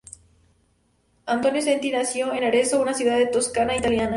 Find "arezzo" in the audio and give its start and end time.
2.45-2.81